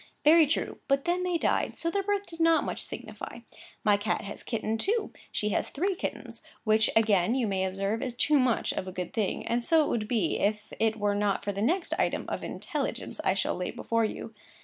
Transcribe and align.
Very 0.23 0.47
true: 0.47 0.79
but 0.87 1.05
then 1.05 1.21
they 1.21 1.37
died; 1.37 1.77
so 1.77 1.91
their 1.91 2.01
birth 2.01 2.25
did 2.25 2.39
not 2.39 2.63
much 2.63 2.79
signify. 2.81 3.41
My 3.83 3.97
cat 3.97 4.21
has 4.21 4.41
kittened, 4.41 4.79
too; 4.79 5.13
she 5.31 5.49
has 5.49 5.67
had 5.67 5.75
three 5.75 5.93
kittens, 5.93 6.41
which 6.63 6.89
again 6.95 7.35
you 7.35 7.45
may 7.45 7.63
observe 7.65 8.01
is 8.01 8.15
too 8.15 8.39
much 8.39 8.71
of 8.73 8.87
a 8.87 8.91
good 8.91 9.13
thing; 9.13 9.45
and 9.47 9.63
so 9.63 9.85
it 9.85 9.89
would 9.89 10.07
be, 10.07 10.39
if 10.39 10.73
it 10.79 10.97
were 10.97 11.13
not 11.13 11.43
for 11.43 11.51
the 11.51 11.61
next 11.61 11.93
item 11.99 12.25
of 12.29 12.43
intelligence 12.43 13.21
I 13.23 13.35
shall 13.35 13.53
lay 13.53 13.69
before 13.69 14.03
you. 14.03 14.33